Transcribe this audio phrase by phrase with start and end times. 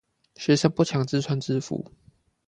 [0.35, 1.91] 學生不強制穿制服